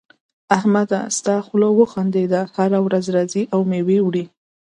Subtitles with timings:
[0.57, 4.25] احمد ستا خوله وخوندېده؛ هر ورځ راځې او مېوه وړې.